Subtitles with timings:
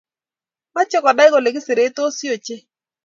[0.75, 2.61] mache konai kole kiseretosi ochei